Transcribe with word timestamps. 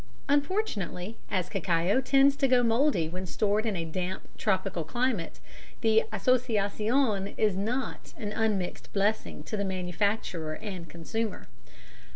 Unfortunately, 0.27 1.19
as 1.29 1.47
cacao 1.47 2.01
tends 2.01 2.35
to 2.37 2.47
go 2.47 2.63
mouldy 2.63 3.07
when 3.07 3.27
stored 3.27 3.67
in 3.67 3.75
a 3.75 3.85
damp 3.85 4.27
tropical 4.35 4.83
climate, 4.83 5.39
the 5.81 6.05
Asociacion 6.11 7.35
is 7.37 7.55
not 7.55 8.11
an 8.17 8.31
unmixed 8.31 8.91
blessing 8.93 9.43
to 9.43 9.55
the 9.55 9.63
manufacturer 9.63 10.53
and 10.55 10.89
consumer. 10.89 11.47